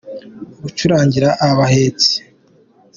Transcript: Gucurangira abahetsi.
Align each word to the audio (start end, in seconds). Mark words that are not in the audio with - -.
Gucurangira 0.63 1.29
abahetsi. 1.47 2.11